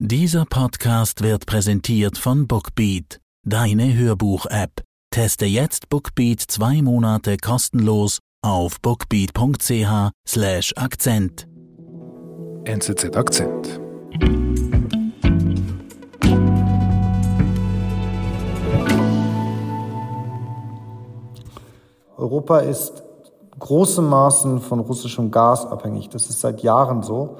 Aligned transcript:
Dieser 0.00 0.44
Podcast 0.44 1.24
wird 1.24 1.44
präsentiert 1.46 2.18
von 2.18 2.46
Bookbeat, 2.46 3.18
deine 3.42 3.96
Hörbuch-App. 3.98 4.84
Teste 5.10 5.44
jetzt 5.44 5.88
Bookbeat 5.88 6.40
zwei 6.40 6.82
Monate 6.82 7.36
kostenlos 7.36 8.20
auf 8.40 8.80
bookbeat.ch/slash 8.80 10.72
Akzent. 10.76 11.48
NZZ 12.64 13.16
Akzent. 13.16 13.80
Europa 22.16 22.60
ist 22.60 23.02
großem 23.58 24.08
Maßen 24.08 24.60
von 24.60 24.78
russischem 24.78 25.32
Gas 25.32 25.66
abhängig. 25.66 26.08
Das 26.10 26.30
ist 26.30 26.38
seit 26.38 26.62
Jahren 26.62 27.02
so. 27.02 27.38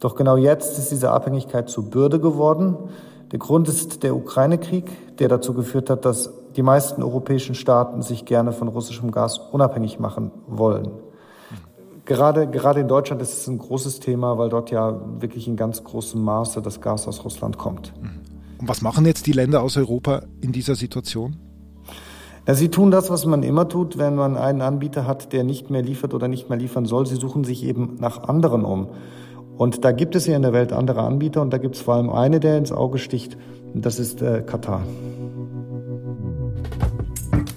Doch 0.00 0.14
genau 0.14 0.36
jetzt 0.36 0.78
ist 0.78 0.90
diese 0.90 1.10
Abhängigkeit 1.10 1.68
zur 1.68 1.84
Bürde 1.84 2.20
geworden. 2.20 2.76
Der 3.32 3.38
Grund 3.38 3.68
ist 3.68 4.02
der 4.02 4.14
Ukraine-Krieg, 4.14 5.16
der 5.18 5.28
dazu 5.28 5.54
geführt 5.54 5.90
hat, 5.90 6.04
dass 6.04 6.30
die 6.54 6.62
meisten 6.62 7.02
europäischen 7.02 7.54
Staaten 7.54 8.02
sich 8.02 8.24
gerne 8.24 8.52
von 8.52 8.68
russischem 8.68 9.10
Gas 9.10 9.38
unabhängig 9.38 9.98
machen 9.98 10.30
wollen. 10.46 10.90
Gerade, 12.04 12.46
gerade 12.46 12.80
in 12.80 12.88
Deutschland 12.88 13.20
ist 13.20 13.32
es 13.32 13.48
ein 13.48 13.58
großes 13.58 13.98
Thema, 13.98 14.38
weil 14.38 14.48
dort 14.48 14.70
ja 14.70 15.00
wirklich 15.20 15.48
in 15.48 15.56
ganz 15.56 15.82
großem 15.82 16.22
Maße 16.22 16.62
das 16.62 16.80
Gas 16.80 17.08
aus 17.08 17.24
Russland 17.24 17.58
kommt. 17.58 17.92
Und 18.58 18.68
was 18.68 18.80
machen 18.80 19.04
jetzt 19.06 19.26
die 19.26 19.32
Länder 19.32 19.60
aus 19.62 19.76
Europa 19.76 20.22
in 20.40 20.52
dieser 20.52 20.76
Situation? 20.76 21.36
Ja, 22.46 22.54
sie 22.54 22.68
tun 22.68 22.92
das, 22.92 23.10
was 23.10 23.26
man 23.26 23.42
immer 23.42 23.68
tut, 23.68 23.98
wenn 23.98 24.14
man 24.14 24.36
einen 24.36 24.62
Anbieter 24.62 25.04
hat, 25.06 25.32
der 25.32 25.42
nicht 25.42 25.68
mehr 25.68 25.82
liefert 25.82 26.14
oder 26.14 26.28
nicht 26.28 26.48
mehr 26.48 26.56
liefern 26.56 26.86
soll. 26.86 27.06
Sie 27.06 27.16
suchen 27.16 27.42
sich 27.42 27.64
eben 27.64 27.96
nach 27.98 28.22
anderen 28.22 28.64
um. 28.64 28.90
Und 29.56 29.84
da 29.84 29.92
gibt 29.92 30.14
es 30.14 30.26
ja 30.26 30.36
in 30.36 30.42
der 30.42 30.52
Welt 30.52 30.72
andere 30.72 31.02
Anbieter 31.02 31.40
und 31.42 31.50
da 31.50 31.58
gibt 31.58 31.76
es 31.76 31.80
vor 31.80 31.94
allem 31.94 32.10
eine, 32.10 32.40
der 32.40 32.58
ins 32.58 32.72
Auge 32.72 32.98
sticht, 32.98 33.36
und 33.74 33.84
das 33.84 33.98
ist 33.98 34.22
äh, 34.22 34.42
Katar. 34.42 34.82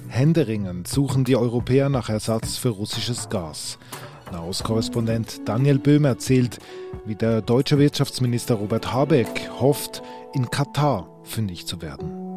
Händeringend 0.08 0.88
suchen 0.88 1.23
die 1.23 1.38
Europäer 1.38 1.90
nach 1.90 2.10
Ersatz 2.10 2.58
für 2.58 2.70
russisches 2.70 3.30
Gas. 3.30 3.78
Nahostkorrespondent 4.32 5.48
Daniel 5.48 5.80
Böhm 5.80 6.06
erzählt, 6.06 6.60
wie 7.06 7.16
der 7.16 7.42
deutsche 7.42 7.80
Wirtschaftsminister 7.80 8.56
Robert 8.56 8.94
Habeck 8.94 9.50
hofft, 9.60 10.02
in 10.34 10.50
Katar 10.50 11.08
fündig 11.23 11.66
zu 11.68 11.82
werden 11.82 12.29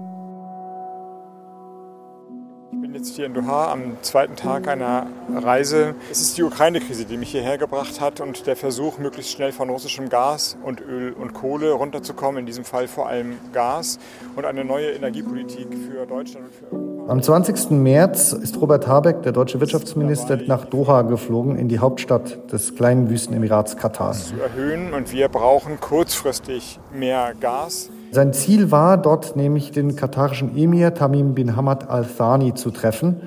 bin 2.93 3.03
jetzt 3.03 3.17
hier 3.17 3.25
in 3.25 3.33
Doha 3.33 3.73
am 3.73 3.97
zweiten 4.03 4.37
Tag 4.37 4.69
einer 4.69 5.07
Reise. 5.35 5.95
Es 6.11 6.21
ist 6.21 6.37
die 6.37 6.43
Ukraine-Krise, 6.43 7.07
die 7.07 7.17
mich 7.17 7.31
hierher 7.31 7.57
gebracht 7.57 8.03
hat 8.03 8.21
und 8.21 8.47
der 8.47 8.55
Versuch, 8.55 8.99
möglichst 8.99 9.33
schnell 9.33 9.51
von 9.51 9.71
russischem 9.71 10.11
Gas 10.11 10.59
und 10.63 10.83
Öl 10.83 11.15
und 11.15 11.33
Kohle 11.33 11.73
runterzukommen, 11.73 12.41
in 12.41 12.47
diesem 12.47 12.65
Fall 12.65 12.89
vor 12.89 13.09
allem 13.09 13.39
Gas 13.55 13.99
und 14.37 14.45
eine 14.45 14.65
neue 14.65 14.91
Energiepolitik 14.91 15.69
für 15.69 16.05
Deutschland 16.05 16.47
und 16.47 16.55
für 16.55 16.77
Europa. 16.77 17.13
Am 17.13 17.23
20. 17.23 17.71
März 17.71 18.33
ist 18.33 18.61
Robert 18.61 18.87
Habeck, 18.87 19.23
der 19.23 19.33
deutsche 19.33 19.59
Wirtschaftsminister, 19.59 20.39
nach 20.47 20.67
Doha 20.67 21.03
geflogen, 21.03 21.57
in 21.57 21.69
die 21.69 21.79
Hauptstadt 21.79 22.53
des 22.53 22.77
kleinen 22.77 23.09
Wüstenemirats 23.09 23.79
Katar. 23.79 24.13
Zu 24.13 24.39
erhöhen 24.39 24.93
und 24.93 25.13
wir 25.13 25.29
brauchen 25.29 25.81
kurzfristig 25.81 26.79
mehr 26.93 27.33
Gas. 27.41 27.89
Sein 28.15 28.35
Ziel 28.35 28.71
war, 28.71 28.99
dort 28.99 29.37
nämlich 29.37 29.71
den 29.71 29.97
katarischen 29.97 30.55
Emir 30.55 30.93
Tamim 30.93 31.33
bin 31.33 31.57
Hamad 31.57 31.89
al-Thani 31.89 32.53
zu 32.53 32.71
treffen 32.71 33.23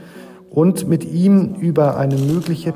und 0.52 0.88
mit 0.88 1.03
ihm 1.03 1.55
über 1.55 1.97
eine 1.97 2.16
mögliche 2.17 2.75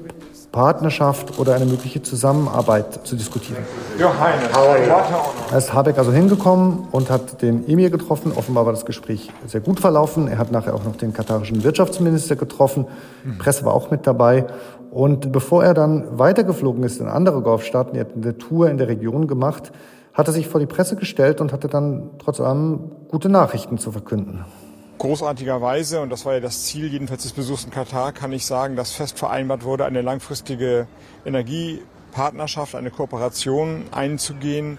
Partnerschaft 0.52 1.38
oder 1.38 1.54
eine 1.54 1.66
mögliche 1.66 2.02
Zusammenarbeit 2.02 3.06
zu 3.06 3.16
diskutieren. 3.16 3.62
Er 5.52 5.58
ist 5.60 5.72
Habeck 5.72 6.00
also 6.00 6.12
hingekommen 6.12 6.88
und 6.92 7.12
hat 7.12 7.44
den 7.44 7.70
Emir 7.70 7.92
getroffen. 7.92 8.32
Offenbar 8.36 8.66
war 8.66 8.74
das 8.74 8.88
Gespräch 8.88 9.32
sehr 9.46 9.62
gut 9.62 9.80
verlaufen. 9.80 10.28
Er 10.28 10.40
hat 10.40 10.52
nachher 10.52 10.74
auch 10.74 10.84
noch 10.84 10.96
den 10.96 11.14
katarischen 11.14 11.64
Wirtschaftsminister 11.64 12.36
getroffen. 12.36 12.88
Die 13.24 13.38
Presse 13.38 13.66
war 13.66 13.76
auch 13.76 13.92
mit 13.92 14.08
dabei. 14.08 14.48
Und 14.90 15.32
bevor 15.32 15.64
er 15.64 15.76
dann 15.76 16.18
weitergeflogen 16.18 16.82
ist 16.84 17.00
in 17.00 17.08
andere 17.08 17.44
Golfstaaten, 17.44 17.94
er 17.94 18.06
hat 18.06 18.16
eine 18.16 18.36
Tour 18.36 18.68
in 18.72 18.80
der 18.80 18.88
Region 18.88 19.28
gemacht, 19.28 19.72
hat 20.14 20.28
er 20.28 20.34
sich 20.34 20.48
vor 20.48 20.60
die 20.60 20.66
Presse 20.66 20.96
gestellt 20.96 21.42
und 21.42 21.54
hatte 21.54 21.68
dann 21.68 22.12
trotz 22.20 22.40
allem 22.40 22.92
gute 23.08 23.30
Nachrichten 23.30 23.78
zu 23.78 23.92
verkünden. 23.92 24.46
Großartigerweise, 24.98 26.02
und 26.02 26.10
das 26.10 26.26
war 26.26 26.34
ja 26.34 26.40
das 26.42 26.66
Ziel 26.66 26.88
jedenfalls 26.88 27.24
des 27.24 27.32
Besuchs 27.32 27.64
in 27.64 27.72
Katar, 27.72 28.12
kann 28.12 28.34
ich 28.34 28.46
sagen, 28.46 28.76
dass 28.76 28.92
fest 28.92 29.18
vereinbart 29.18 29.64
wurde, 29.64 29.86
eine 29.86 30.02
langfristige 30.02 30.88
Energiepartnerschaft, 31.26 32.76
eine 32.76 32.92
Kooperation 32.92 33.84
einzugehen. 33.92 34.78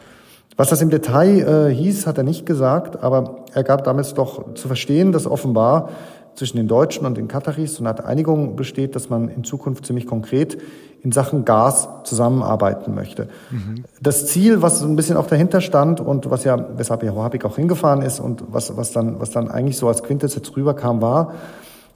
Was 0.56 0.68
das 0.68 0.82
im 0.82 0.90
Detail 0.90 1.70
äh, 1.70 1.74
hieß, 1.74 2.06
hat 2.06 2.18
er 2.18 2.24
nicht 2.24 2.44
gesagt, 2.44 3.02
aber 3.02 3.46
er 3.54 3.64
gab 3.64 3.84
damals 3.84 4.12
doch 4.12 4.52
zu 4.54 4.66
verstehen, 4.66 5.12
dass 5.12 5.26
offenbar 5.26 5.88
zwischen 6.34 6.58
den 6.58 6.68
Deutschen 6.68 7.06
und 7.06 7.16
den 7.16 7.28
Kataris 7.28 7.76
so 7.76 7.82
eine 7.82 7.88
Art 7.88 8.04
Einigung 8.04 8.56
besteht, 8.56 8.94
dass 8.94 9.08
man 9.08 9.28
in 9.28 9.42
Zukunft 9.44 9.86
ziemlich 9.86 10.06
konkret 10.06 10.58
in 11.02 11.12
Sachen 11.12 11.44
Gas 11.44 11.88
zusammenarbeiten 12.04 12.94
möchte. 12.94 13.28
Mhm. 13.50 13.84
Das 14.02 14.26
Ziel, 14.26 14.62
was 14.62 14.80
so 14.80 14.86
ein 14.86 14.96
bisschen 14.96 15.16
auch 15.16 15.26
dahinter 15.26 15.60
stand 15.60 16.00
und 16.00 16.30
was 16.30 16.44
ja, 16.44 16.66
weshalb 16.76 17.02
ja 17.02 17.14
Habig 17.14 17.44
auch 17.44 17.56
hingefahren 17.56 18.02
ist 18.02 18.20
und 18.20 18.44
was, 18.48 18.76
was 18.76 18.92
dann, 18.92 19.18
was 19.18 19.30
dann 19.30 19.50
eigentlich 19.50 19.76
so 19.78 19.88
als 19.88 20.02
Quintessenz 20.02 20.54
rüberkam, 20.56 21.00
war, 21.00 21.34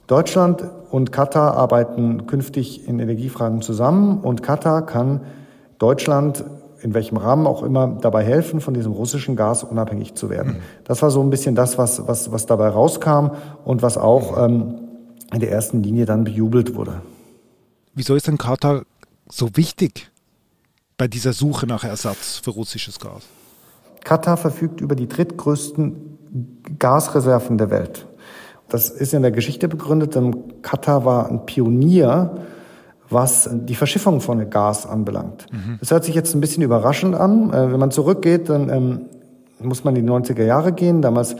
Deutschland 0.07 0.63
und 0.91 1.11
Katar 1.11 1.55
arbeiten 1.55 2.27
künftig 2.27 2.87
in 2.87 2.99
Energiefragen 2.99 3.61
zusammen 3.61 4.19
und 4.21 4.43
Katar 4.43 4.85
kann 4.85 5.21
Deutschland 5.79 6.43
in 6.81 6.93
welchem 6.93 7.17
Rahmen 7.17 7.47
auch 7.47 7.63
immer 7.63 7.97
dabei 7.99 8.23
helfen, 8.23 8.61
von 8.61 8.75
diesem 8.75 8.91
russischen 8.91 9.35
Gas 9.35 9.63
unabhängig 9.63 10.13
zu 10.13 10.29
werden. 10.29 10.57
Das 10.83 11.01
war 11.01 11.09
so 11.09 11.19
ein 11.21 11.31
bisschen 11.31 11.55
das, 11.55 11.79
was, 11.79 12.07
was, 12.07 12.31
was 12.31 12.45
dabei 12.45 12.69
rauskam 12.69 13.31
und 13.63 13.81
was 13.81 13.97
auch 13.97 14.45
ähm, 14.45 14.75
in 15.33 15.39
der 15.39 15.51
ersten 15.51 15.81
Linie 15.81 16.05
dann 16.05 16.23
bejubelt 16.23 16.75
wurde. 16.75 17.01
Wieso 17.95 18.13
ist 18.13 18.27
denn 18.27 18.37
Katar 18.37 18.83
so 19.27 19.49
wichtig 19.55 20.11
bei 20.97 21.07
dieser 21.07 21.33
Suche 21.33 21.67
nach 21.67 21.83
Ersatz 21.83 22.41
für 22.43 22.51
russisches 22.51 22.99
Gas? 22.99 23.23
Katar 24.03 24.37
verfügt 24.37 24.81
über 24.81 24.95
die 24.95 25.07
drittgrößten 25.07 26.17
Gasreserven 26.79 27.57
der 27.57 27.71
Welt. 27.71 28.07
Das 28.69 28.89
ist 28.89 29.13
in 29.13 29.21
der 29.21 29.31
Geschichte 29.31 29.67
begründet, 29.67 30.15
denn 30.15 30.61
Katar 30.61 31.05
war 31.05 31.29
ein 31.29 31.45
Pionier, 31.45 32.45
was 33.09 33.49
die 33.51 33.75
Verschiffung 33.75 34.21
von 34.21 34.49
Gas 34.49 34.85
anbelangt. 34.85 35.45
Mhm. 35.51 35.77
Das 35.79 35.91
hört 35.91 36.03
sich 36.03 36.15
jetzt 36.15 36.33
ein 36.33 36.41
bisschen 36.41 36.63
überraschend 36.63 37.15
an. 37.15 37.53
Äh, 37.53 37.71
wenn 37.71 37.79
man 37.79 37.91
zurückgeht, 37.91 38.49
dann 38.49 38.69
ähm, 38.69 39.01
muss 39.59 39.83
man 39.83 39.95
in 39.95 40.05
die 40.05 40.11
90er 40.11 40.43
Jahre 40.43 40.71
gehen. 40.71 41.01
Damals 41.01 41.35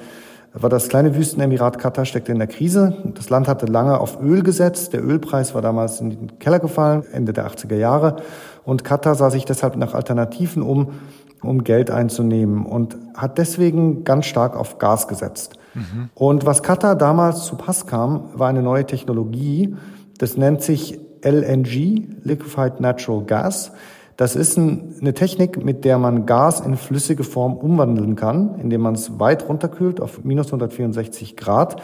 war 0.61 0.69
das 0.69 0.87
kleine 0.87 1.15
Wüstenemirat 1.15 1.79
Katar 1.79 2.05
steckte 2.05 2.31
in 2.31 2.39
der 2.39 2.47
Krise. 2.47 2.97
Das 3.13 3.29
Land 3.29 3.47
hatte 3.47 3.65
lange 3.65 3.99
auf 3.99 4.21
Öl 4.21 4.41
gesetzt. 4.41 4.93
Der 4.93 5.03
Ölpreis 5.03 5.53
war 5.53 5.61
damals 5.61 5.99
in 5.99 6.11
den 6.11 6.39
Keller 6.39 6.59
gefallen, 6.59 7.03
Ende 7.11 7.33
der 7.33 7.47
80er 7.49 7.75
Jahre. 7.75 8.17
Und 8.63 8.83
Katar 8.85 9.15
sah 9.15 9.29
sich 9.29 9.43
deshalb 9.43 9.75
nach 9.75 9.93
Alternativen 9.93 10.63
um, 10.63 10.93
um 11.41 11.63
Geld 11.65 11.91
einzunehmen 11.91 12.65
und 12.65 12.97
hat 13.15 13.37
deswegen 13.37 14.05
ganz 14.05 14.27
stark 14.27 14.55
auf 14.55 14.79
Gas 14.79 15.09
gesetzt. 15.09 15.55
Mhm. 15.73 16.09
Und 16.15 16.45
was 16.45 16.63
Katar 16.63 16.95
damals 16.95 17.43
zu 17.43 17.57
Pass 17.57 17.85
kam, 17.85 18.29
war 18.33 18.47
eine 18.47 18.63
neue 18.63 18.85
Technologie. 18.85 19.75
Das 20.17 20.37
nennt 20.37 20.61
sich 20.61 20.99
LNG, 21.21 22.07
Liquefied 22.23 22.79
Natural 22.79 23.25
Gas. 23.25 23.71
Das 24.17 24.35
ist 24.35 24.57
eine 24.57 25.13
Technik, 25.13 25.63
mit 25.63 25.83
der 25.83 25.97
man 25.97 26.25
Gas 26.25 26.61
in 26.61 26.77
flüssige 26.77 27.23
Form 27.23 27.53
umwandeln 27.53 28.15
kann, 28.15 28.59
indem 28.61 28.81
man 28.81 28.95
es 28.95 29.19
weit 29.19 29.47
runterkühlt 29.49 29.99
auf 29.99 30.23
minus 30.23 30.47
164 30.47 31.35
Grad 31.35 31.81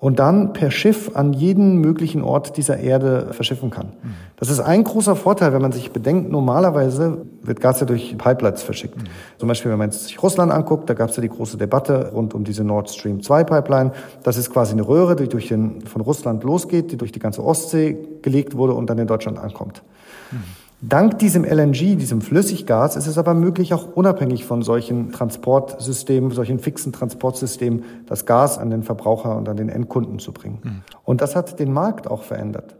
und 0.00 0.18
dann 0.18 0.54
per 0.54 0.70
Schiff 0.70 1.10
an 1.14 1.34
jeden 1.34 1.76
möglichen 1.76 2.22
Ort 2.22 2.56
dieser 2.56 2.78
Erde 2.78 3.32
verschiffen 3.32 3.70
kann. 3.70 3.92
Das 4.36 4.48
ist 4.48 4.58
ein 4.58 4.82
großer 4.82 5.14
Vorteil, 5.14 5.52
wenn 5.52 5.60
man 5.60 5.72
sich 5.72 5.92
bedenkt, 5.92 6.32
normalerweise 6.32 7.18
wird 7.42 7.60
Gas 7.60 7.80
ja 7.80 7.86
durch 7.86 8.16
Pipelines 8.16 8.62
verschickt. 8.62 8.96
Mhm. 8.96 9.06
Zum 9.36 9.48
Beispiel, 9.48 9.70
wenn 9.70 9.78
man 9.78 9.90
sich 9.90 10.20
Russland 10.22 10.50
anguckt, 10.50 10.88
da 10.88 10.94
gab 10.94 11.10
es 11.10 11.16
ja 11.16 11.22
die 11.22 11.28
große 11.28 11.58
Debatte 11.58 12.12
rund 12.14 12.32
um 12.32 12.44
diese 12.44 12.64
Nord 12.64 12.88
Stream 12.88 13.22
2 13.22 13.44
Pipeline. 13.44 13.92
Das 14.22 14.38
ist 14.38 14.50
quasi 14.50 14.72
eine 14.72 14.88
Röhre, 14.88 15.16
die 15.16 15.28
durch 15.28 15.48
den, 15.48 15.82
von 15.82 16.00
Russland 16.00 16.42
losgeht, 16.44 16.90
die 16.90 16.96
durch 16.96 17.12
die 17.12 17.20
ganze 17.20 17.44
Ostsee 17.44 17.98
gelegt 18.22 18.56
wurde 18.56 18.72
und 18.72 18.88
dann 18.88 18.98
in 18.98 19.06
Deutschland 19.06 19.38
ankommt. 19.38 19.82
Mhm. 20.30 20.59
Dank 20.82 21.18
diesem 21.18 21.44
LNG, 21.44 21.96
diesem 21.96 22.22
Flüssiggas, 22.22 22.96
ist 22.96 23.06
es 23.06 23.18
aber 23.18 23.34
möglich, 23.34 23.74
auch 23.74 23.94
unabhängig 23.94 24.46
von 24.46 24.62
solchen 24.62 25.12
Transportsystemen, 25.12 26.30
solchen 26.30 26.58
fixen 26.58 26.92
Transportsystemen, 26.92 27.84
das 28.06 28.24
Gas 28.24 28.56
an 28.56 28.70
den 28.70 28.82
Verbraucher 28.82 29.36
und 29.36 29.48
an 29.48 29.58
den 29.58 29.68
Endkunden 29.68 30.18
zu 30.18 30.32
bringen. 30.32 30.60
Mhm. 30.62 30.82
Und 31.04 31.20
das 31.20 31.36
hat 31.36 31.58
den 31.58 31.72
Markt 31.72 32.10
auch 32.10 32.22
verändert. 32.22 32.76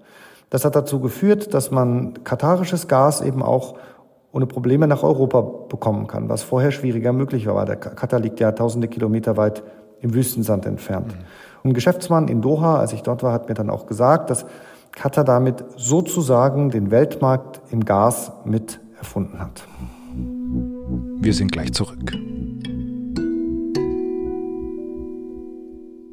Das 0.49 0.65
hat 0.65 0.77
dazu 0.77 1.01
geführt, 1.01 1.53
dass 1.53 1.71
man 1.71 2.25
katarisches 2.25 2.89
Gas 2.89 3.21
eben 3.21 3.43
auch 3.43 3.75
ohne 4.33 4.47
Probleme 4.47 4.87
nach 4.87 5.03
Europa 5.03 5.43
bekommen 5.69 6.07
kann, 6.07 6.29
was 6.29 6.43
vorher 6.43 6.71
schwieriger 6.71 7.13
möglich 7.13 7.47
war. 7.47 7.67
Der 7.67 7.77
Katar 7.77 8.21
liegt 8.21 8.41
ja 8.41 8.53
tausende 8.53 8.89
Kilometer 8.89 9.37
weit 9.37 9.63
im 10.01 10.15
Wüstensand 10.15 10.65
entfernt. 10.65 11.09
Mhm. 11.09 11.71
Ein 11.71 11.75
Geschäftsmann 11.75 12.29
in 12.29 12.41
Doha, 12.41 12.79
als 12.79 12.95
ich 12.95 13.03
dort 13.03 13.23
war, 13.23 13.35
hat 13.35 13.49
mir 13.49 13.55
dann 13.55 13.69
auch 13.69 13.87
gesagt, 13.87 14.31
dass 14.31 14.47
Qatar 14.93 15.25
damit 15.25 15.65
sozusagen 15.77 16.71
den 16.71 16.91
Weltmarkt 16.91 17.63
im 17.71 17.85
Gas 17.85 18.33
mit 18.45 18.81
erfunden 18.99 19.39
hat. 19.39 19.67
Wir 21.21 21.35
sind 21.35 21.53
gleich 21.53 21.73
zurück. 21.73 22.13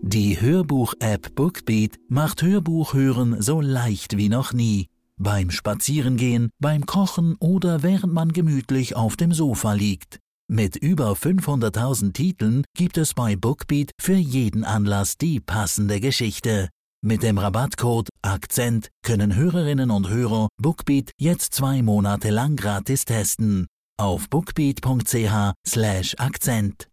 Die 0.01 0.39
Hörbuch-App 0.39 1.35
Bookbeat 1.35 1.99
macht 2.07 2.41
Hörbuchhören 2.41 3.41
so 3.41 3.59
leicht 3.59 4.15
wie 4.15 4.29
noch 4.29 4.53
nie. 4.53 4.87
Beim 5.17 5.51
Spazierengehen, 5.51 6.49
beim 6.59 6.85
Kochen 6.85 7.35
oder 7.39 7.83
während 7.83 8.13
man 8.13 8.31
gemütlich 8.31 8.95
auf 8.95 9.17
dem 9.17 9.33
Sofa 9.33 9.73
liegt. 9.73 10.19
Mit 10.47 10.77
über 10.77 11.11
500.000 11.11 12.13
Titeln 12.13 12.63
gibt 12.73 12.97
es 12.97 13.13
bei 13.13 13.35
Bookbeat 13.35 13.91
für 13.99 14.15
jeden 14.15 14.63
Anlass 14.63 15.17
die 15.17 15.41
passende 15.41 15.99
Geschichte. 15.99 16.69
Mit 17.05 17.21
dem 17.21 17.37
Rabattcode 17.37 18.09
Akzent 18.23 18.89
können 19.03 19.35
Hörerinnen 19.35 19.91
und 19.91 20.09
Hörer 20.09 20.47
Bookbeat 20.59 21.11
jetzt 21.19 21.53
zwei 21.53 21.83
Monate 21.83 22.31
lang 22.31 22.55
gratis 22.55 23.05
testen. 23.05 23.67
Auf 23.99 24.29
bookbeat.ch 24.31 25.53
slash 25.65 26.15
Akzent. 26.17 26.87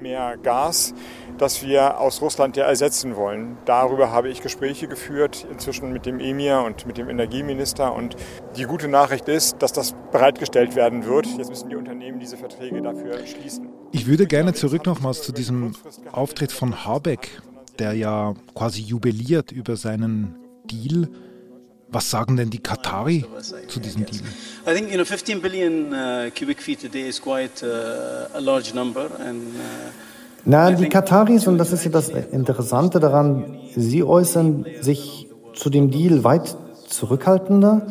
Mehr 0.00 0.38
Gas 0.38 0.94
das 1.42 1.62
wir 1.62 1.98
aus 1.98 2.22
Russland 2.22 2.56
ja 2.56 2.64
ersetzen 2.64 3.16
wollen. 3.16 3.56
Darüber 3.64 4.12
habe 4.12 4.28
ich 4.28 4.42
Gespräche 4.42 4.86
geführt, 4.86 5.44
inzwischen 5.50 5.92
mit 5.92 6.06
dem 6.06 6.20
Emir 6.20 6.60
und 6.60 6.86
mit 6.86 6.98
dem 6.98 7.08
Energieminister. 7.08 7.92
Und 7.92 8.16
die 8.56 8.62
gute 8.62 8.86
Nachricht 8.86 9.28
ist, 9.28 9.56
dass 9.58 9.72
das 9.72 9.94
bereitgestellt 10.12 10.76
werden 10.76 11.04
wird. 11.04 11.26
Jetzt 11.26 11.50
müssen 11.50 11.68
die 11.68 11.76
Unternehmen 11.76 12.20
diese 12.20 12.36
Verträge 12.36 12.80
dafür 12.80 13.26
schließen. 13.26 13.68
Ich 13.90 14.06
würde 14.06 14.26
gerne 14.26 14.54
zurück 14.54 14.86
nochmals 14.86 15.22
zu 15.22 15.32
diesem 15.32 15.74
Auftritt 16.12 16.52
von 16.52 16.84
Habeck, 16.84 17.42
der 17.78 17.94
ja 17.94 18.34
quasi 18.54 18.80
jubiliert 18.80 19.50
über 19.50 19.76
seinen 19.76 20.36
Deal. 20.70 21.08
Was 21.88 22.08
sagen 22.08 22.36
denn 22.36 22.48
die 22.48 22.60
Katari 22.60 23.26
zu 23.68 23.80
diesem 23.80 24.06
Deal? 24.06 24.22
I 24.66 24.72
think 24.74 24.90
you 24.90 24.94
know 24.94 25.04
15 25.04 25.42
billion 25.42 25.92
uh, 25.92 26.30
cubic 26.30 26.62
feet 26.62 26.84
a 26.84 26.88
day 26.88 27.06
is 27.06 27.20
quite 27.20 27.62
uh, 27.62 28.34
a 28.34 28.40
large 28.40 28.72
number 28.72 29.10
and 29.20 29.42
uh, 29.56 30.11
na, 30.44 30.72
die 30.72 30.88
Kataris, 30.88 31.46
und 31.46 31.58
das 31.58 31.72
ist 31.72 31.84
ja 31.84 31.90
das 31.90 32.08
Interessante 32.08 32.98
daran, 33.00 33.58
sie 33.74 34.02
äußern 34.02 34.66
sich 34.80 35.28
zu 35.54 35.70
dem 35.70 35.90
Deal 35.90 36.24
weit 36.24 36.56
zurückhaltender. 36.88 37.86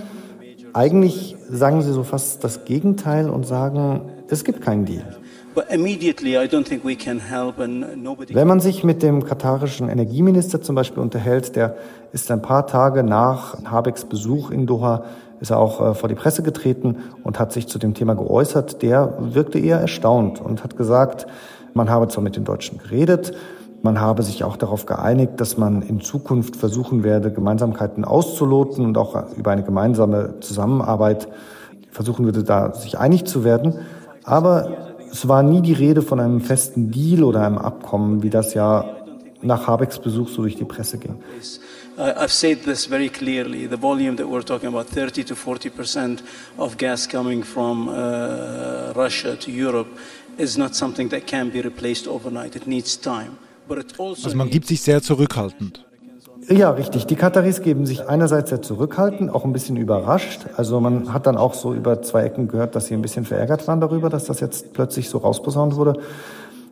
Eigentlich 0.73 1.35
sagen 1.49 1.81
sie 1.81 1.91
so 1.93 2.03
fast 2.03 2.43
das 2.43 2.65
Gegenteil 2.65 3.29
und 3.29 3.45
sagen, 3.45 4.01
es 4.27 4.43
gibt 4.43 4.61
keinen 4.61 4.85
Deal. 4.85 5.05
Wenn 8.33 8.47
man 8.47 8.59
sich 8.61 8.83
mit 8.85 9.03
dem 9.03 9.23
katarischen 9.25 9.89
Energieminister 9.89 10.61
zum 10.61 10.75
Beispiel 10.75 11.03
unterhält, 11.03 11.57
der 11.57 11.75
ist 12.13 12.31
ein 12.31 12.41
paar 12.41 12.67
Tage 12.67 13.03
nach 13.03 13.61
Habecks 13.65 14.05
Besuch 14.05 14.49
in 14.51 14.65
Doha, 14.65 15.03
ist 15.41 15.49
er 15.49 15.59
auch 15.59 15.81
äh, 15.81 15.93
vor 15.93 16.07
die 16.07 16.15
Presse 16.15 16.43
getreten 16.43 16.97
und 17.23 17.39
hat 17.39 17.51
sich 17.51 17.67
zu 17.67 17.79
dem 17.79 17.93
Thema 17.95 18.13
geäußert. 18.13 18.81
Der 18.81 19.17
wirkte 19.19 19.59
eher 19.59 19.79
erstaunt 19.79 20.39
und 20.39 20.63
hat 20.63 20.77
gesagt, 20.77 21.27
man 21.73 21.89
habe 21.89 22.07
zwar 22.07 22.23
mit 22.23 22.35
den 22.35 22.43
Deutschen 22.43 22.77
geredet, 22.77 23.33
man 23.83 23.99
habe 23.99 24.21
sich 24.21 24.43
auch 24.43 24.57
darauf 24.57 24.85
geeinigt, 24.85 25.33
dass 25.37 25.57
man 25.57 25.81
in 25.81 26.01
Zukunft 26.01 26.55
versuchen 26.55 27.03
werde, 27.03 27.31
Gemeinsamkeiten 27.31 28.05
auszuloten 28.05 28.85
und 28.85 28.97
auch 28.97 29.35
über 29.35 29.51
eine 29.51 29.63
gemeinsame 29.63 30.35
Zusammenarbeit 30.39 31.27
versuchen 31.91 32.25
würde, 32.25 32.43
da 32.43 32.73
sich 32.73 32.99
einig 32.99 33.25
zu 33.25 33.43
werden. 33.43 33.79
Aber 34.23 34.93
es 35.11 35.27
war 35.27 35.41
nie 35.41 35.61
die 35.61 35.73
Rede 35.73 36.03
von 36.03 36.19
einem 36.19 36.41
festen 36.41 36.91
Deal 36.91 37.23
oder 37.23 37.45
einem 37.45 37.57
Abkommen, 37.57 38.21
wie 38.21 38.29
das 38.29 38.53
ja 38.53 38.85
nach 39.41 39.65
Habecks 39.65 39.97
Besuch 39.97 40.29
so 40.29 40.43
durch 40.43 40.55
die 40.55 40.65
Presse 40.65 40.99
ging. 40.99 41.15
I've 41.97 42.29
said 42.29 42.63
this 42.63 42.85
very 42.85 43.09
clearly. 43.09 43.67
The 43.67 43.77
volume 43.77 44.15
that 44.15 44.27
we're 44.27 44.43
talking 44.43 44.69
about, 44.69 44.85
30 44.85 45.23
to 45.25 45.35
40 45.35 45.69
percent 45.69 46.23
of 46.57 46.77
gas 46.77 47.05
coming 47.05 47.43
from 47.43 47.89
uh, 47.89 48.93
Russia 48.95 49.35
to 49.35 49.51
Europe, 49.51 49.89
is 50.37 50.57
not 50.57 50.75
something 50.75 51.09
that 51.09 51.27
can 51.27 51.51
be 51.51 51.63
replaced 51.63 52.07
overnight. 52.07 52.55
It 52.55 52.67
needs 52.67 52.99
time. 52.99 53.37
Also, 53.69 54.25
also 54.25 54.37
man 54.37 54.49
gibt 54.49 54.67
sich 54.67 54.81
sehr 54.81 55.01
zurückhaltend. 55.01 55.85
Ja, 56.49 56.71
richtig. 56.71 57.05
Die 57.05 57.15
Kataris 57.15 57.61
geben 57.61 57.85
sich 57.85 58.07
einerseits 58.09 58.49
sehr 58.49 58.61
zurückhaltend, 58.61 59.33
auch 59.33 59.45
ein 59.45 59.53
bisschen 59.53 59.77
überrascht. 59.77 60.41
Also 60.57 60.79
man 60.81 61.13
hat 61.13 61.27
dann 61.27 61.37
auch 61.37 61.53
so 61.53 61.73
über 61.73 62.01
zwei 62.01 62.23
Ecken 62.23 62.47
gehört, 62.47 62.75
dass 62.75 62.87
sie 62.87 62.95
ein 62.95 63.01
bisschen 63.01 63.25
verärgert 63.25 63.67
waren 63.67 63.79
darüber, 63.79 64.09
dass 64.09 64.25
das 64.25 64.39
jetzt 64.39 64.73
plötzlich 64.73 65.09
so 65.09 65.19
rausposaunt 65.19 65.75
wurde. 65.75 65.99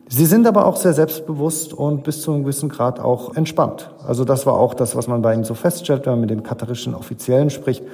Sie 0.08 0.26
sind 0.26 0.48
aber 0.48 0.66
auch 0.66 0.74
sehr 0.74 0.92
selbstbewusst 0.92 1.72
und 1.72 2.02
bis 2.02 2.20
zu 2.20 2.32
einem 2.32 2.42
gewissen 2.42 2.68
Grad 2.68 2.98
auch 2.98 3.36
entspannt. 3.36 3.90
Also 4.04 4.24
das 4.24 4.44
war 4.44 4.54
auch 4.54 4.74
das, 4.74 4.96
was 4.96 5.06
man 5.06 5.22
bei 5.22 5.32
ihnen 5.32 5.44
so 5.44 5.54
feststellt, 5.54 6.04
wenn 6.04 6.14
man 6.14 6.22
mit 6.22 6.30
den 6.30 6.42
katarischen 6.42 6.96
Offiziellen 6.96 7.48
spricht. 7.48 7.84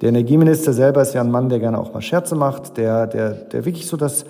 Der 0.00 0.08
Energieminister 0.08 0.72
selber 0.72 1.02
ist 1.02 1.12
ja 1.12 1.20
ein 1.20 1.30
Mann, 1.30 1.50
der 1.50 1.58
gerne 1.58 1.78
auch 1.78 1.92
mal 1.92 2.00
Scherze 2.00 2.34
macht, 2.34 2.78
der, 2.78 3.06
der, 3.06 3.32
der 3.32 3.66
wirklich 3.66 3.86
so 3.86 3.98
das, 3.98 4.24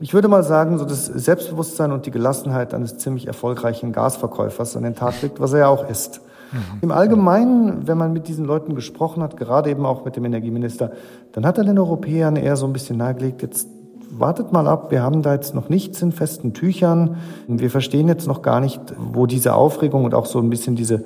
ich 0.00 0.14
würde 0.14 0.28
mal 0.28 0.44
sagen, 0.44 0.78
so 0.78 0.84
das 0.84 1.06
Selbstbewusstsein 1.06 1.92
und 1.92 2.06
die 2.06 2.10
Gelassenheit 2.10 2.74
eines 2.74 2.98
ziemlich 2.98 3.26
erfolgreichen 3.26 3.92
Gasverkäufers 3.92 4.76
an 4.76 4.84
den 4.84 4.94
Tag 4.94 5.20
legt, 5.22 5.40
was 5.40 5.52
er 5.52 5.60
ja 5.60 5.68
auch 5.68 5.88
ist. 5.88 6.20
Mhm. 6.52 6.58
Im 6.82 6.90
Allgemeinen, 6.92 7.86
wenn 7.86 7.98
man 7.98 8.12
mit 8.12 8.28
diesen 8.28 8.44
Leuten 8.44 8.74
gesprochen 8.74 9.22
hat, 9.22 9.36
gerade 9.36 9.70
eben 9.70 9.84
auch 9.84 10.04
mit 10.04 10.16
dem 10.16 10.24
Energieminister, 10.24 10.92
dann 11.32 11.44
hat 11.44 11.58
er 11.58 11.64
den 11.64 11.78
Europäern 11.78 12.36
eher 12.36 12.56
so 12.56 12.66
ein 12.66 12.72
bisschen 12.72 12.96
nahegelegt, 12.98 13.42
jetzt 13.42 13.68
wartet 14.10 14.52
mal 14.52 14.66
ab, 14.66 14.90
wir 14.90 15.02
haben 15.02 15.22
da 15.22 15.34
jetzt 15.34 15.54
noch 15.54 15.68
nichts 15.68 16.00
in 16.00 16.12
festen 16.12 16.54
Tüchern. 16.54 17.16
Wir 17.46 17.70
verstehen 17.70 18.08
jetzt 18.08 18.26
noch 18.26 18.42
gar 18.42 18.60
nicht, 18.60 18.80
wo 18.96 19.26
diese 19.26 19.54
Aufregung 19.54 20.04
und 20.04 20.14
auch 20.14 20.26
so 20.26 20.38
ein 20.38 20.48
bisschen 20.48 20.76
diese, 20.76 21.04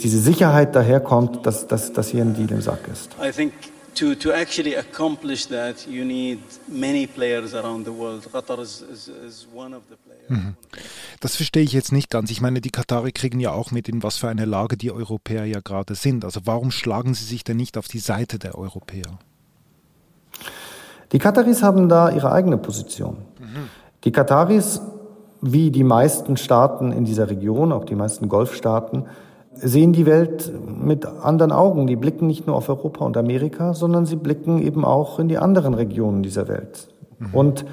diese 0.00 0.18
Sicherheit 0.18 0.76
daherkommt, 0.76 1.46
dass, 1.46 1.66
dass, 1.66 1.92
dass 1.92 2.08
hier 2.08 2.22
ein 2.22 2.34
Deal 2.34 2.50
im 2.52 2.60
Sack 2.60 2.80
ist. 2.92 3.10
To, 3.98 4.14
to 4.14 4.32
actually 4.32 4.76
accomplish 4.76 5.46
that, 5.46 5.86
you 5.88 6.04
need 6.04 6.38
many 6.68 7.06
players 7.06 7.52
around 7.54 7.84
the 7.84 7.90
world. 7.90 8.22
Qatar 8.32 8.60
is, 8.60 8.80
is, 8.82 9.08
is 9.08 9.48
one 9.52 9.74
of 9.74 9.82
the 9.88 9.96
players. 9.96 10.28
Mhm. 10.28 10.54
Das 11.20 11.34
verstehe 11.34 11.64
ich 11.64 11.72
jetzt 11.72 11.90
nicht 11.90 12.08
ganz. 12.08 12.30
Ich 12.30 12.40
meine, 12.40 12.60
die 12.60 12.70
Katari 12.70 13.10
kriegen 13.10 13.40
ja 13.40 13.50
auch 13.50 13.72
mit, 13.72 13.88
in 13.88 14.04
was 14.04 14.18
für 14.18 14.28
eine 14.28 14.44
Lage 14.44 14.76
die 14.76 14.92
Europäer 14.92 15.46
ja 15.46 15.58
gerade 15.60 15.96
sind. 15.96 16.24
Also 16.24 16.42
warum 16.44 16.70
schlagen 16.70 17.14
sie 17.14 17.24
sich 17.24 17.42
denn 17.42 17.56
nicht 17.56 17.76
auf 17.76 17.88
die 17.88 17.98
Seite 17.98 18.38
der 18.38 18.56
Europäer? 18.56 19.18
Die 21.10 21.18
Kataris 21.18 21.62
haben 21.62 21.88
da 21.88 22.10
ihre 22.10 22.30
eigene 22.30 22.58
Position. 22.58 23.16
Mhm. 23.40 23.68
Die 24.04 24.12
Kataris, 24.12 24.80
wie 25.40 25.72
die 25.72 25.84
meisten 25.84 26.36
Staaten 26.36 26.92
in 26.92 27.04
dieser 27.04 27.30
Region, 27.30 27.72
auch 27.72 27.84
die 27.84 27.96
meisten 27.96 28.28
Golfstaaten, 28.28 29.06
sehen 29.60 29.92
die 29.92 30.06
Welt 30.06 30.52
mit 30.66 31.06
anderen 31.06 31.52
Augen. 31.52 31.86
Die 31.86 31.96
blicken 31.96 32.26
nicht 32.26 32.46
nur 32.46 32.56
auf 32.56 32.68
Europa 32.68 33.04
und 33.04 33.16
Amerika, 33.16 33.74
sondern 33.74 34.06
sie 34.06 34.16
blicken 34.16 34.60
eben 34.60 34.84
auch 34.84 35.18
in 35.18 35.28
die 35.28 35.38
anderen 35.38 35.74
Regionen 35.74 36.22
dieser 36.22 36.48
Welt. 36.48 36.88
Mhm. 37.18 37.26
Und 37.32 37.64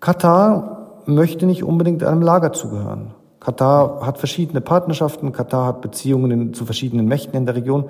Katar 0.00 1.02
möchte 1.06 1.46
nicht 1.46 1.64
unbedingt 1.64 2.04
einem 2.04 2.22
Lager 2.22 2.52
zugehören. 2.52 3.12
Katar 3.40 4.06
hat 4.06 4.18
verschiedene 4.18 4.60
Partnerschaften, 4.60 5.32
Katar 5.32 5.66
hat 5.66 5.80
Beziehungen 5.80 6.54
zu 6.54 6.64
verschiedenen 6.64 7.06
Mächten 7.06 7.36
in 7.36 7.46
der 7.46 7.54
Region, 7.54 7.84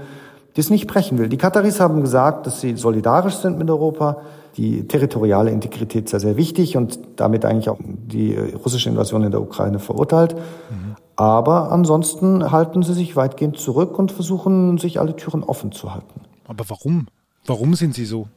die 0.57 0.61
es 0.61 0.71
nicht 0.71 0.87
brechen 0.87 1.19
will. 1.19 1.29
Die 1.29 1.37
Kataris 1.37 1.81
haben 1.81 2.01
gesagt, 2.01 2.47
dass 2.47 2.61
sie 2.61 2.77
solidarisch 2.77 3.37
sind 3.37 3.59
mit 3.59 3.71
Europa, 3.71 4.19
die 4.57 4.87
territoriale 4.89 5.51
Integrität 5.51 6.09
sehr, 6.09 6.21
sehr 6.21 6.37
wichtig 6.37 6.77
und 6.77 6.99
damit 7.17 7.45
eigentlich 7.45 7.69
auch 7.69 7.79
die 7.81 8.37
russische 8.37 8.89
Invasion 8.89 9.23
in 9.23 9.31
der 9.31 9.41
Ukraine 9.41 9.79
verurteilt. 9.79 10.35
Mhm. 10.35 10.88
Aber 11.19 11.73
ansonsten 11.73 12.53
halten 12.53 12.85
sie 12.85 12.95
sich 12.95 13.17
weitgehend 13.17 13.59
zurück 13.59 13.99
und 13.99 14.13
versuchen, 14.13 14.79
sich 14.79 15.01
alle 15.01 15.17
Türen 15.17 15.43
offen 15.43 15.73
zu 15.73 15.93
halten. 15.93 16.21
Aber 16.47 16.65
warum? 16.69 17.09
Warum 17.45 17.75
sind 17.75 17.97
sie 17.97 18.05
so? 18.05 18.29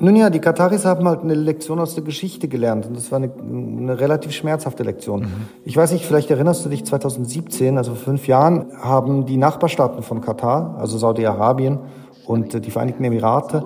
Nun 0.00 0.16
ja, 0.16 0.30
die 0.30 0.40
Kataris 0.40 0.84
haben 0.84 1.06
halt 1.06 1.20
eine 1.20 1.34
Lektion 1.34 1.78
aus 1.78 1.94
der 1.94 2.02
Geschichte 2.02 2.48
gelernt 2.48 2.86
und 2.86 2.96
das 2.96 3.12
war 3.12 3.18
eine, 3.18 3.30
eine 3.32 4.00
relativ 4.00 4.32
schmerzhafte 4.32 4.82
Lektion. 4.82 5.20
Mhm. 5.20 5.26
Ich 5.64 5.76
weiß 5.76 5.92
nicht, 5.92 6.04
vielleicht 6.04 6.28
erinnerst 6.28 6.64
du 6.64 6.70
dich, 6.70 6.84
2017, 6.84 7.78
also 7.78 7.94
vor 7.94 8.04
fünf 8.04 8.26
Jahren, 8.26 8.66
haben 8.82 9.26
die 9.26 9.36
Nachbarstaaten 9.36 10.02
von 10.02 10.20
Katar, 10.20 10.74
also 10.76 10.98
Saudi-Arabien 10.98 11.78
und 12.26 12.66
die 12.66 12.70
Vereinigten 12.72 13.04
Emirate, 13.04 13.64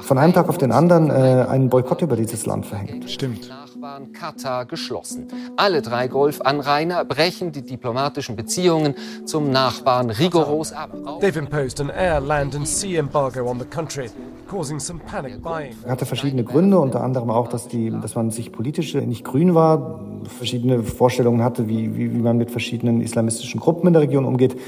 von 0.00 0.18
einem 0.18 0.32
Tag 0.32 0.48
auf 0.48 0.58
den 0.58 0.72
anderen 0.72 1.08
äh, 1.08 1.46
einen 1.48 1.70
Boykott 1.70 2.02
über 2.02 2.16
dieses 2.16 2.46
Land 2.46 2.66
verhängt. 2.66 3.08
Stimmt. 3.08 3.48
Nachbarn 3.78 4.12
Katar 4.12 4.66
geschlossen. 4.66 5.28
Alle 5.56 5.82
drei 5.82 6.08
Golfanrainer 6.08 7.04
brechen 7.04 7.52
die 7.52 7.62
diplomatischen 7.62 8.34
Beziehungen 8.34 8.96
zum 9.24 9.52
Nachbarn 9.52 10.10
rigoros 10.10 10.72
ab. 10.72 10.90
They've 11.20 11.38
imposed 11.38 11.80
an 11.80 11.88
air, 11.88 12.18
land 12.18 12.56
and 12.56 12.66
sea 12.66 12.98
embargo 12.98 13.48
on 13.48 13.60
the 13.60 13.64
country. 13.64 14.10
Er 15.84 15.90
hatte 15.92 16.06
verschiedene 16.06 16.42
Gründe, 16.42 16.80
unter 16.80 17.04
anderem 17.04 17.30
auch, 17.30 17.46
dass, 17.46 17.68
die, 17.68 17.90
dass 17.90 18.16
man 18.16 18.32
sich 18.32 18.50
politisch 18.50 18.94
nicht 18.94 19.22
grün 19.22 19.54
war, 19.54 20.00
verschiedene 20.24 20.82
Vorstellungen 20.82 21.44
hatte, 21.44 21.68
wie, 21.68 21.94
wie, 21.94 22.12
wie 22.12 22.18
man 22.18 22.36
mit 22.36 22.50
verschiedenen 22.50 23.00
islamistischen 23.00 23.60
Gruppen 23.60 23.86
in 23.86 23.92
der 23.92 24.02
Region 24.02 24.24
umgeht. 24.24 24.58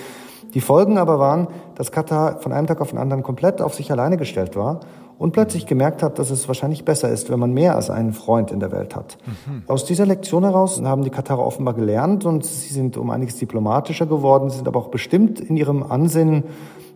Die 0.55 0.61
Folgen 0.61 0.99
aber 0.99 1.19
waren, 1.19 1.49
dass 1.75 1.91
Katar 1.91 2.41
von 2.41 2.53
einem 2.53 2.69
Tag 2.69 2.81
auf 2.81 2.91
den 2.91 2.99
anderen 2.99 3.25
komplett 3.25 3.61
auf 3.61 3.75
sich 3.75 3.91
alleine 3.91 4.17
gestellt 4.19 4.55
war 4.55 4.81
und 5.21 5.33
plötzlich 5.33 5.67
gemerkt 5.67 6.03
hat, 6.03 6.19
dass 6.19 6.31
es 6.31 6.49
wahrscheinlich 6.49 6.87
besser 6.87 7.11
ist, 7.11 7.29
wenn 7.31 7.39
man 7.39 7.53
mehr 7.53 7.77
als 7.77 7.91
einen 7.91 8.15
Freund 8.15 8.51
in 8.51 8.59
der 8.59 8.73
Welt 8.73 8.97
hat. 8.97 9.19
Mhm. 9.47 9.65
Aus 9.67 9.85
dieser 9.85 10.07
Lektion 10.07 10.45
heraus 10.45 10.81
haben 10.83 11.05
die 11.05 11.11
Katarer 11.11 11.45
offenbar 11.47 11.75
gelernt 11.75 12.25
und 12.25 12.43
sie 12.43 12.73
sind 12.73 12.97
um 12.97 13.11
einiges 13.11 13.37
diplomatischer 13.37 14.07
geworden, 14.07 14.49
sind 14.49 14.67
aber 14.67 14.81
auch 14.81 14.89
bestimmt 14.89 15.39
in 15.39 15.59
ihrem 15.59 15.83
Ansinnen, 15.83 16.45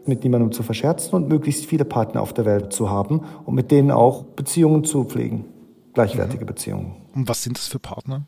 mit 0.07 0.25
niemandem 0.25 0.53
zu 0.53 0.63
verscherzen 0.63 1.15
und 1.15 1.29
möglichst 1.29 1.67
viele 1.67 1.85
Partner 1.85 2.23
auf 2.23 2.33
der 2.33 2.47
Welt 2.47 2.73
zu 2.73 2.89
haben 2.89 3.21
und 3.45 3.55
mit 3.55 3.71
denen 3.71 3.91
auch 3.91 4.23
Beziehungen 4.23 4.85
zu 4.85 5.05
pflegen, 5.05 5.45
gleichwertige 5.93 6.45
mhm. 6.45 6.49
Beziehungen. 6.49 6.97
Und 7.15 7.29
was 7.29 7.43
sind 7.43 7.59
das 7.59 7.69
für 7.69 7.79
Partner? 7.79 8.23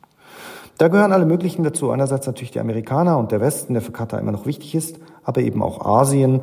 Da 0.76 0.88
gehören 0.88 1.12
alle 1.12 1.24
möglichen 1.24 1.64
dazu. 1.64 1.90
Einerseits 1.90 2.26
natürlich 2.26 2.50
die 2.50 2.60
Amerikaner 2.60 3.16
und 3.16 3.32
der 3.32 3.40
Westen, 3.40 3.72
der 3.72 3.80
für 3.80 3.92
Katar 3.92 4.20
immer 4.20 4.32
noch 4.32 4.44
wichtig 4.44 4.74
ist, 4.74 4.98
aber 5.24 5.40
eben 5.40 5.62
auch 5.62 5.86
Asien. 5.86 6.42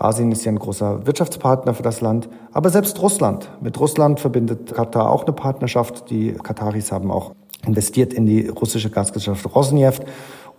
Asien 0.00 0.32
ist 0.32 0.44
ja 0.44 0.52
ein 0.52 0.58
großer 0.58 1.06
Wirtschaftspartner 1.06 1.74
für 1.74 1.82
das 1.82 2.00
Land, 2.00 2.28
aber 2.52 2.70
selbst 2.70 3.00
Russland. 3.00 3.50
Mit 3.60 3.78
Russland 3.78 4.20
verbindet 4.20 4.74
Katar 4.74 5.10
auch 5.10 5.24
eine 5.24 5.32
Partnerschaft. 5.32 6.10
Die 6.10 6.32
Kataris 6.32 6.90
haben 6.90 7.10
auch 7.10 7.34
investiert 7.66 8.12
in 8.12 8.26
die 8.26 8.48
russische 8.48 8.90
Gasgesellschaft 8.90 9.54
Rosneft. 9.54 10.04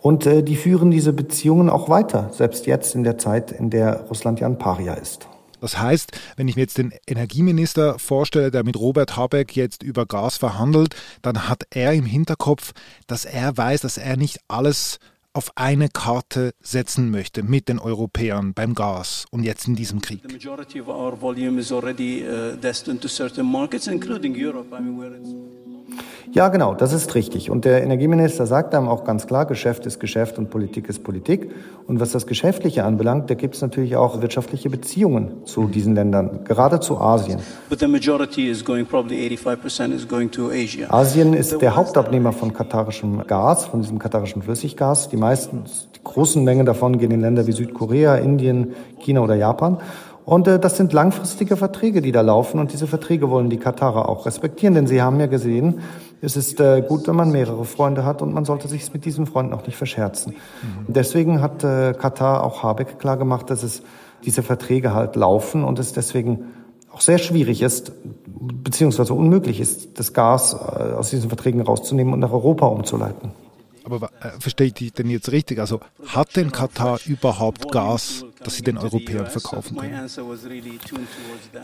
Und 0.01 0.25
äh, 0.25 0.43
die 0.43 0.55
führen 0.55 0.91
diese 0.91 1.13
Beziehungen 1.13 1.69
auch 1.69 1.89
weiter, 1.89 2.29
selbst 2.31 2.65
jetzt 2.65 2.95
in 2.95 3.03
der 3.03 3.17
Zeit, 3.17 3.51
in 3.51 3.69
der 3.69 4.01
Russland 4.09 4.39
ja 4.39 4.47
ein 4.47 4.57
Paria 4.57 4.93
ist. 4.95 5.27
Das 5.61 5.79
heißt, 5.79 6.11
wenn 6.37 6.47
ich 6.47 6.55
mir 6.55 6.63
jetzt 6.63 6.79
den 6.79 6.91
Energieminister 7.05 7.99
vorstelle, 7.99 8.49
der 8.49 8.63
mit 8.63 8.77
Robert 8.77 9.15
Habeck 9.15 9.55
jetzt 9.55 9.83
über 9.83 10.07
Gas 10.07 10.37
verhandelt, 10.37 10.95
dann 11.21 11.47
hat 11.47 11.63
er 11.69 11.93
im 11.93 12.05
Hinterkopf, 12.05 12.71
dass 13.05 13.25
er 13.25 13.55
weiß, 13.55 13.81
dass 13.81 13.97
er 13.97 14.17
nicht 14.17 14.39
alles 14.47 14.97
auf 15.33 15.51
eine 15.55 15.89
Karte 15.89 16.53
setzen 16.61 17.09
möchte 17.09 17.43
mit 17.43 17.69
den 17.69 17.79
Europäern 17.79 18.53
beim 18.53 18.75
Gas 18.75 19.25
und 19.31 19.43
jetzt 19.43 19.67
in 19.67 19.75
diesem 19.75 20.01
Krieg. 20.01 20.21
Uh, 20.23 20.31
ja, 26.33 26.47
genau, 26.47 26.73
das 26.75 26.93
ist 26.93 27.13
richtig. 27.15 27.49
Und 27.49 27.65
der 27.65 27.83
Energieminister 27.83 28.45
sagt 28.45 28.73
einem 28.73 28.87
auch 28.87 29.03
ganz 29.03 29.27
klar, 29.27 29.45
Geschäft 29.45 29.85
ist 29.85 29.99
Geschäft 29.99 30.37
und 30.37 30.49
Politik 30.49 30.87
ist 30.87 31.03
Politik. 31.03 31.51
Und 31.87 31.99
was 31.99 32.11
das 32.11 32.25
Geschäftliche 32.25 32.85
anbelangt, 32.85 33.29
da 33.29 33.33
gibt 33.33 33.55
es 33.55 33.61
natürlich 33.61 33.97
auch 33.97 34.21
wirtschaftliche 34.21 34.69
Beziehungen 34.69 35.45
zu 35.45 35.67
diesen 35.67 35.93
Ländern, 35.93 36.45
gerade 36.45 36.79
zu 36.79 36.99
Asien. 36.99 37.39
Asien 40.89 41.33
ist 41.33 41.61
der 41.61 41.75
Hauptabnehmer 41.75 42.31
von 42.31 42.53
katarischem 42.53 43.27
Gas, 43.27 43.65
von 43.65 43.81
diesem 43.81 43.99
katarischen 43.99 44.41
Flüssiggas. 44.41 45.09
Die 45.09 45.17
meisten, 45.21 45.63
die 45.95 46.03
großen 46.03 46.43
Mengen 46.43 46.65
davon 46.65 46.97
gehen 46.97 47.11
in 47.11 47.21
Länder 47.21 47.47
wie 47.47 47.53
Südkorea, 47.53 48.15
Indien, 48.15 48.73
China 48.99 49.21
oder 49.21 49.35
Japan. 49.35 49.77
Und 50.25 50.47
äh, 50.47 50.59
das 50.59 50.77
sind 50.77 50.93
langfristige 50.93 51.57
Verträge, 51.57 52.01
die 52.01 52.11
da 52.11 52.21
laufen. 52.21 52.59
Und 52.59 52.73
diese 52.73 52.87
Verträge 52.87 53.29
wollen 53.29 53.49
die 53.49 53.57
Katarer 53.57 54.07
auch 54.07 54.25
respektieren, 54.25 54.75
denn 54.75 54.87
sie 54.87 55.01
haben 55.01 55.19
ja 55.19 55.27
gesehen, 55.27 55.79
es 56.21 56.37
ist 56.37 56.59
äh, 56.59 56.83
gut, 56.87 57.07
wenn 57.07 57.15
man 57.15 57.31
mehrere 57.31 57.65
Freunde 57.65 58.05
hat 58.05 58.21
und 58.21 58.33
man 58.33 58.45
sollte 58.45 58.67
sich 58.67 58.93
mit 58.93 59.05
diesen 59.05 59.25
Freunden 59.25 59.53
auch 59.53 59.65
nicht 59.65 59.77
verscherzen. 59.77 60.33
Mhm. 60.33 60.93
Deswegen 60.93 61.41
hat 61.41 61.63
äh, 61.63 61.93
Katar 61.93 62.43
auch 62.43 62.61
Habeck 62.61 62.99
klargemacht, 62.99 63.49
dass 63.49 63.63
es 63.63 63.81
diese 64.23 64.43
Verträge 64.43 64.93
halt 64.93 65.15
laufen 65.15 65.63
und 65.63 65.79
es 65.79 65.93
deswegen 65.93 66.45
auch 66.93 67.01
sehr 67.01 67.17
schwierig 67.17 67.61
ist, 67.61 67.91
beziehungsweise 68.25 69.13
unmöglich 69.13 69.59
ist, 69.59 69.97
das 69.99 70.13
Gas 70.13 70.53
äh, 70.53 70.93
aus 70.93 71.09
diesen 71.09 71.29
Verträgen 71.29 71.61
rauszunehmen 71.61 72.13
und 72.13 72.19
nach 72.19 72.31
Europa 72.31 72.67
umzuleiten. 72.67 73.31
Aber 73.83 74.09
äh, 74.21 74.39
verstehe 74.39 74.67
ich 74.67 74.73
dich 74.73 74.93
denn 74.93 75.09
jetzt 75.09 75.31
richtig? 75.31 75.59
Also 75.59 75.79
hat 76.07 76.35
denn 76.35 76.51
Katar 76.51 76.99
überhaupt 77.05 77.71
Gas, 77.71 78.25
das 78.43 78.55
sie 78.55 78.63
den 78.63 78.77
Europäern 78.77 79.27
verkaufen 79.27 79.77
können? 79.77 80.09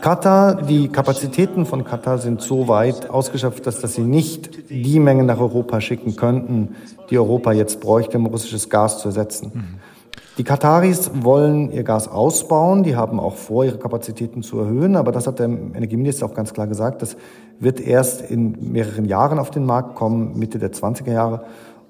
Katar, 0.00 0.62
die 0.62 0.88
Kapazitäten 0.88 1.66
von 1.66 1.84
Katar 1.84 2.18
sind 2.18 2.40
so 2.40 2.68
weit 2.68 3.08
ausgeschöpft, 3.08 3.66
dass, 3.66 3.80
dass 3.80 3.94
sie 3.94 4.02
nicht 4.02 4.70
die 4.70 4.98
Mengen 4.98 5.26
nach 5.26 5.38
Europa 5.38 5.80
schicken 5.80 6.16
könnten, 6.16 6.74
die 7.10 7.18
Europa 7.18 7.52
jetzt 7.52 7.80
bräuchte, 7.80 8.18
um 8.18 8.26
russisches 8.26 8.68
Gas 8.68 9.00
zu 9.00 9.08
ersetzen. 9.08 9.52
Mhm. 9.54 9.78
Die 10.38 10.44
Kataris 10.44 11.10
wollen 11.14 11.72
ihr 11.72 11.82
Gas 11.82 12.06
ausbauen, 12.06 12.84
die 12.84 12.94
haben 12.94 13.18
auch 13.18 13.34
vor, 13.34 13.64
ihre 13.64 13.78
Kapazitäten 13.78 14.44
zu 14.44 14.60
erhöhen, 14.60 14.94
aber 14.94 15.10
das 15.10 15.26
hat 15.26 15.40
der 15.40 15.46
Energieminister 15.46 16.26
auch 16.26 16.34
ganz 16.34 16.52
klar 16.52 16.68
gesagt, 16.68 17.02
das 17.02 17.16
wird 17.58 17.80
erst 17.80 18.22
in 18.30 18.56
mehreren 18.72 19.04
Jahren 19.04 19.40
auf 19.40 19.50
den 19.50 19.66
Markt 19.66 19.96
kommen, 19.96 20.38
Mitte 20.38 20.60
der 20.60 20.72
20er 20.72 21.10
Jahre. 21.10 21.44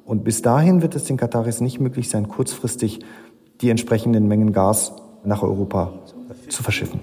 Und 0.08 0.24
bis 0.24 0.40
dahin 0.40 0.80
wird 0.80 0.94
es 0.94 1.04
den 1.04 1.18
Kataris 1.18 1.60
nicht 1.60 1.80
möglich 1.80 2.08
sein, 2.08 2.28
kurzfristig 2.28 3.00
die 3.60 3.68
entsprechenden 3.68 4.26
Mengen 4.26 4.54
Gas 4.54 4.92
nach 5.22 5.42
Europa 5.42 5.92
zu 6.48 6.62
verschiffen. 6.62 7.00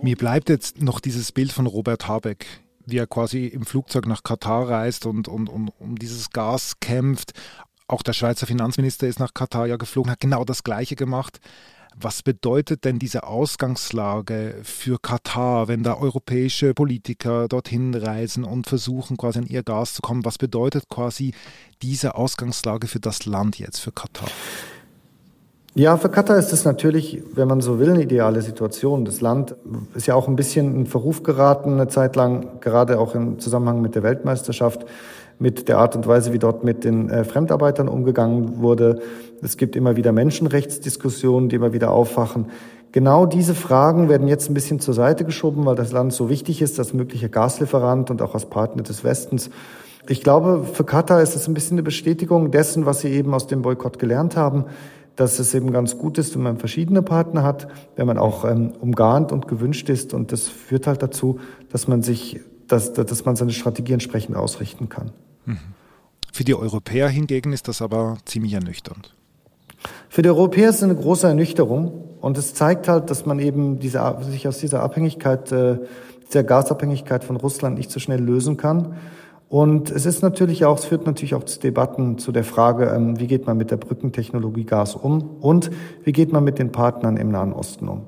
Mir 0.00 0.16
bleibt 0.16 0.48
jetzt 0.48 0.80
noch 0.80 0.98
dieses 0.98 1.30
Bild 1.30 1.52
von 1.52 1.66
Robert 1.66 2.08
Habeck, 2.08 2.46
wie 2.86 2.96
er 2.96 3.06
quasi 3.06 3.44
im 3.44 3.66
Flugzeug 3.66 4.06
nach 4.06 4.22
Katar 4.22 4.70
reist 4.70 5.04
und, 5.04 5.28
und, 5.28 5.50
und 5.50 5.70
um 5.78 5.98
dieses 5.98 6.30
Gas 6.30 6.80
kämpft. 6.80 7.34
Auch 7.86 8.02
der 8.02 8.14
Schweizer 8.14 8.46
Finanzminister 8.46 9.06
ist 9.06 9.20
nach 9.20 9.34
Katar 9.34 9.66
ja 9.66 9.76
geflogen, 9.76 10.10
hat 10.10 10.20
genau 10.20 10.46
das 10.46 10.64
Gleiche 10.64 10.96
gemacht. 10.96 11.38
Was 11.96 12.22
bedeutet 12.22 12.84
denn 12.84 12.98
diese 12.98 13.24
Ausgangslage 13.24 14.60
für 14.62 14.98
Katar, 15.00 15.68
wenn 15.68 15.82
da 15.82 15.94
europäische 15.94 16.74
Politiker 16.74 17.48
dorthin 17.48 17.94
reisen 17.94 18.44
und 18.44 18.66
versuchen, 18.66 19.16
quasi 19.16 19.40
an 19.40 19.46
ihr 19.46 19.62
Gas 19.62 19.94
zu 19.94 20.02
kommen? 20.02 20.24
Was 20.24 20.38
bedeutet 20.38 20.88
quasi 20.88 21.32
diese 21.82 22.14
Ausgangslage 22.14 22.86
für 22.86 23.00
das 23.00 23.26
Land 23.26 23.58
jetzt, 23.58 23.78
für 23.80 23.92
Katar? 23.92 24.28
Ja, 25.74 25.96
für 25.96 26.08
Katar 26.08 26.38
ist 26.38 26.52
es 26.52 26.64
natürlich, 26.64 27.22
wenn 27.34 27.46
man 27.46 27.60
so 27.60 27.78
will, 27.78 27.90
eine 27.90 28.02
ideale 28.02 28.42
Situation. 28.42 29.04
Das 29.04 29.20
Land 29.20 29.54
ist 29.94 30.06
ja 30.06 30.14
auch 30.14 30.26
ein 30.26 30.34
bisschen 30.34 30.74
in 30.74 30.86
Verruf 30.86 31.22
geraten, 31.22 31.74
eine 31.74 31.88
Zeit 31.88 32.16
lang, 32.16 32.60
gerade 32.60 32.98
auch 32.98 33.14
im 33.14 33.38
Zusammenhang 33.38 33.80
mit 33.80 33.94
der 33.94 34.02
Weltmeisterschaft 34.02 34.86
mit 35.38 35.68
der 35.68 35.78
Art 35.78 35.94
und 35.94 36.06
Weise, 36.06 36.32
wie 36.32 36.38
dort 36.38 36.64
mit 36.64 36.84
den 36.84 37.10
äh, 37.10 37.24
Fremdarbeitern 37.24 37.88
umgegangen 37.88 38.60
wurde. 38.60 39.00
Es 39.40 39.56
gibt 39.56 39.76
immer 39.76 39.96
wieder 39.96 40.10
Menschenrechtsdiskussionen, 40.12 41.48
die 41.48 41.56
immer 41.56 41.72
wieder 41.72 41.92
aufwachen. 41.92 42.46
Genau 42.90 43.26
diese 43.26 43.54
Fragen 43.54 44.08
werden 44.08 44.26
jetzt 44.26 44.50
ein 44.50 44.54
bisschen 44.54 44.80
zur 44.80 44.94
Seite 44.94 45.24
geschoben, 45.24 45.64
weil 45.66 45.76
das 45.76 45.92
Land 45.92 46.12
so 46.12 46.28
wichtig 46.28 46.62
ist 46.62 46.78
als 46.78 46.92
möglicher 46.92 47.28
Gaslieferant 47.28 48.10
und 48.10 48.22
auch 48.22 48.34
als 48.34 48.46
Partner 48.46 48.82
des 48.82 49.04
Westens. 49.04 49.50
Ich 50.08 50.22
glaube, 50.22 50.64
für 50.72 50.84
Katar 50.84 51.22
ist 51.22 51.36
es 51.36 51.46
ein 51.46 51.54
bisschen 51.54 51.74
eine 51.74 51.82
Bestätigung 51.82 52.50
dessen, 52.50 52.86
was 52.86 53.00
sie 53.00 53.10
eben 53.10 53.34
aus 53.34 53.46
dem 53.46 53.60
Boykott 53.60 53.98
gelernt 53.98 54.36
haben, 54.36 54.64
dass 55.18 55.40
es 55.40 55.52
eben 55.52 55.72
ganz 55.72 55.98
gut 55.98 56.16
ist, 56.16 56.36
wenn 56.36 56.42
man 56.42 56.58
verschiedene 56.58 57.02
Partner 57.02 57.42
hat, 57.42 57.66
wenn 57.96 58.06
man 58.06 58.18
auch 58.18 58.44
ähm, 58.44 58.72
umgarnt 58.80 59.32
und 59.32 59.48
gewünscht 59.48 59.88
ist. 59.88 60.14
Und 60.14 60.30
das 60.30 60.46
führt 60.46 60.86
halt 60.86 61.02
dazu, 61.02 61.40
dass 61.70 61.88
man 61.88 62.02
sich, 62.02 62.40
dass, 62.68 62.92
dass 62.92 63.24
man 63.24 63.34
seine 63.34 63.50
Strategie 63.50 63.94
entsprechend 63.94 64.36
ausrichten 64.36 64.88
kann. 64.88 65.10
Für 66.32 66.44
die 66.44 66.54
Europäer 66.54 67.08
hingegen 67.08 67.52
ist 67.52 67.66
das 67.66 67.82
aber 67.82 68.18
ziemlich 68.26 68.52
ernüchternd. 68.52 69.12
Für 70.08 70.22
die 70.22 70.28
Europäer 70.28 70.70
ist 70.70 70.76
es 70.76 70.82
eine 70.84 70.94
große 70.94 71.26
Ernüchterung 71.26 72.04
und 72.20 72.38
es 72.38 72.54
zeigt 72.54 72.86
halt, 72.86 73.10
dass 73.10 73.26
man 73.26 73.40
eben 73.40 73.80
diese, 73.80 74.16
sich 74.30 74.46
aus 74.46 74.58
dieser 74.58 74.84
Abhängigkeit, 74.84 75.50
äh, 75.50 75.78
dieser 76.28 76.44
Gasabhängigkeit 76.44 77.24
von 77.24 77.34
Russland 77.34 77.76
nicht 77.76 77.90
so 77.90 77.98
schnell 77.98 78.20
lösen 78.20 78.56
kann. 78.56 78.94
Und 79.48 79.90
es 79.90 80.04
ist 80.04 80.22
natürlich 80.22 80.66
auch, 80.66 80.78
es 80.78 80.84
führt 80.84 81.06
natürlich 81.06 81.34
auch 81.34 81.44
zu 81.44 81.58
Debatten 81.58 82.18
zu 82.18 82.32
der 82.32 82.44
Frage, 82.44 82.86
ähm, 82.86 83.18
wie 83.18 83.26
geht 83.26 83.46
man 83.46 83.56
mit 83.56 83.70
der 83.70 83.78
Brückentechnologie 83.78 84.64
Gas 84.64 84.94
um 84.94 85.36
und 85.40 85.70
wie 86.04 86.12
geht 86.12 86.32
man 86.32 86.44
mit 86.44 86.58
den 86.58 86.70
Partnern 86.70 87.16
im 87.16 87.30
Nahen 87.30 87.54
Osten 87.54 87.88
um. 87.88 88.02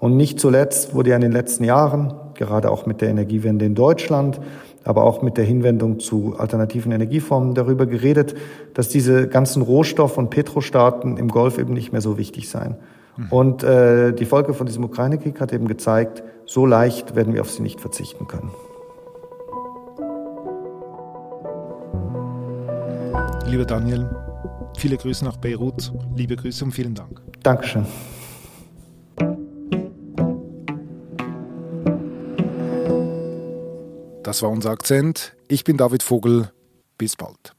Und 0.00 0.16
nicht 0.16 0.40
zuletzt 0.40 0.94
wurde 0.94 1.10
ja 1.10 1.16
in 1.16 1.22
den 1.22 1.30
letzten 1.30 1.62
Jahren, 1.62 2.12
gerade 2.34 2.72
auch 2.72 2.86
mit 2.86 3.00
der 3.00 3.10
Energiewende 3.10 3.64
in 3.64 3.76
Deutschland, 3.76 4.40
aber 4.82 5.04
auch 5.04 5.22
mit 5.22 5.36
der 5.36 5.44
Hinwendung 5.44 6.00
zu 6.00 6.34
alternativen 6.36 6.90
Energieformen 6.90 7.54
darüber 7.54 7.86
geredet, 7.86 8.34
dass 8.74 8.88
diese 8.88 9.28
ganzen 9.28 9.62
Rohstoff- 9.62 10.18
und 10.18 10.30
Petrostaaten 10.30 11.16
im 11.16 11.28
Golf 11.28 11.58
eben 11.58 11.72
nicht 11.72 11.92
mehr 11.92 12.00
so 12.00 12.18
wichtig 12.18 12.50
seien. 12.50 12.74
Mhm. 13.16 13.26
Und 13.30 13.62
äh, 13.62 14.12
die 14.12 14.24
Folge 14.24 14.54
von 14.54 14.66
diesem 14.66 14.82
Ukraine-Krieg 14.82 15.40
hat 15.40 15.52
eben 15.52 15.68
gezeigt, 15.68 16.24
so 16.44 16.66
leicht 16.66 17.14
werden 17.14 17.34
wir 17.34 17.42
auf 17.42 17.50
sie 17.52 17.62
nicht 17.62 17.80
verzichten 17.80 18.26
können. 18.26 18.50
Lieber 23.52 23.66
Daniel, 23.66 24.08
viele 24.78 24.96
Grüße 24.96 25.22
nach 25.26 25.36
Beirut, 25.36 25.92
liebe 26.16 26.36
Grüße 26.36 26.64
und 26.64 26.72
vielen 26.72 26.94
Dank. 26.94 27.20
Dankeschön. 27.42 27.84
Das 34.22 34.40
war 34.40 34.48
unser 34.48 34.70
Akzent. 34.70 35.36
Ich 35.48 35.64
bin 35.64 35.76
David 35.76 36.02
Vogel. 36.02 36.50
Bis 36.96 37.14
bald. 37.14 37.51